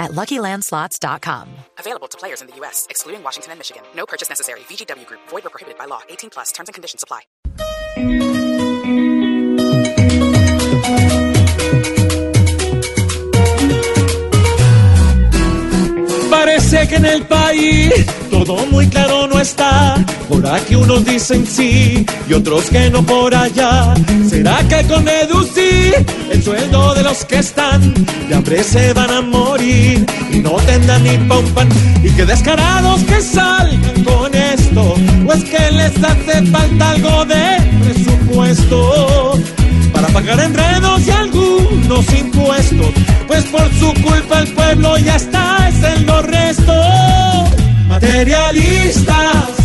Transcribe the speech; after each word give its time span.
at 0.00 0.10
LuckyLandSlots.com. 0.10 1.48
Available 1.78 2.08
to 2.08 2.18
players 2.18 2.40
in 2.40 2.48
the 2.48 2.56
U.S., 2.56 2.88
excluding 2.90 3.22
Washington 3.22 3.52
and 3.52 3.60
Michigan. 3.60 3.84
No 3.94 4.06
purchase 4.06 4.28
necessary. 4.28 4.60
VGW 4.60 5.06
Group. 5.06 5.20
Void 5.28 5.46
or 5.46 5.50
prohibited 5.50 5.78
by 5.78 5.84
law. 5.84 6.00
18 6.08 6.30
plus. 6.30 6.50
Terms 6.50 6.68
and 6.68 6.74
conditions 6.74 7.04
apply. 7.04 7.22
Parece 16.30 16.88
que 16.88 16.96
en 16.96 17.04
el 17.04 17.26
país 17.26 18.06
todo 18.30 18.64
muy 18.66 18.88
claro 18.88 19.26
no 19.26 19.38
está. 19.40 19.79
Por 20.30 20.46
aquí 20.46 20.76
unos 20.76 21.04
dicen 21.04 21.44
sí 21.44 22.06
y 22.28 22.32
otros 22.32 22.70
que 22.70 22.88
no 22.88 23.04
por 23.04 23.34
allá. 23.34 23.92
¿Será 24.28 24.58
que 24.68 24.86
con 24.86 25.04
deducir 25.04 26.06
el 26.30 26.40
sueldo 26.40 26.94
de 26.94 27.02
los 27.02 27.24
que 27.24 27.40
están 27.40 27.92
de 28.28 28.34
hambre 28.36 28.62
se 28.62 28.92
van 28.92 29.10
a 29.10 29.22
morir 29.22 30.06
y 30.32 30.38
no 30.38 30.52
tendrán 30.52 31.02
ni 31.02 31.18
pompan? 31.26 31.68
Y 32.04 32.10
que 32.10 32.24
descarados 32.24 33.00
que 33.02 33.20
salgan 33.20 34.04
con 34.04 34.32
esto, 34.32 34.94
o 35.26 35.32
es 35.32 35.44
que 35.44 35.70
les 35.72 35.96
hace 36.04 36.46
falta 36.46 36.90
algo 36.90 37.24
de 37.24 37.56
presupuesto 37.82 39.32
para 39.92 40.06
pagar 40.08 40.38
enredos 40.38 41.08
y 41.08 41.10
algunos 41.10 42.14
impuestos, 42.16 42.90
pues 43.26 43.44
por 43.46 43.68
su 43.80 43.92
culpa 44.00 44.38
el 44.38 44.48
pueblo 44.54 44.96
ya 44.98 45.16
está 45.16 45.68
es 45.68 45.82
en 45.82 46.06
los 46.06 46.24
restos. 46.24 47.50
Materialistas 47.88 49.59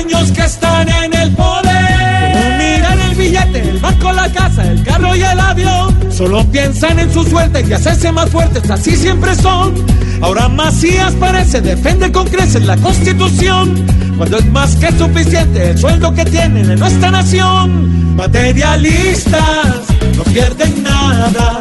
años 0.00 0.32
que 0.32 0.42
están 0.42 0.88
en 0.88 1.12
el 1.14 1.30
poder. 1.32 2.58
Miran 2.58 3.00
el 3.00 3.14
billete, 3.14 3.60
el 3.60 3.78
banco, 3.78 4.12
la 4.12 4.30
casa, 4.32 4.64
el 4.64 4.82
carro 4.82 5.14
y 5.14 5.22
el 5.22 5.38
avión. 5.38 5.98
Solo 6.10 6.44
piensan 6.50 6.98
en 6.98 7.12
su 7.12 7.22
suerte 7.24 7.64
y 7.68 7.72
hacerse 7.72 8.10
más 8.10 8.30
fuertes, 8.30 8.70
así 8.70 8.96
siempre 8.96 9.34
son. 9.34 9.74
Ahora 10.22 10.48
Macías 10.48 11.12
parece 11.14 11.60
defiende 11.60 12.10
con 12.12 12.26
creces 12.28 12.64
la 12.64 12.76
constitución, 12.76 13.74
cuando 14.16 14.38
es 14.38 14.46
más 14.46 14.76
que 14.76 14.90
suficiente 14.92 15.70
el 15.70 15.78
sueldo 15.78 16.14
que 16.14 16.24
tienen 16.24 16.70
en 16.70 16.78
nuestra 16.78 17.10
nación. 17.10 18.16
Materialistas 18.16 19.80
no 20.16 20.22
pierden 20.24 20.82
nada, 20.82 21.60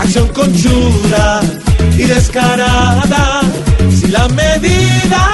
acción 0.00 0.28
conchuda 0.28 1.40
y 1.96 2.02
descarada. 2.02 3.40
Si 3.90 4.08
la 4.08 4.28
medida 4.28 5.27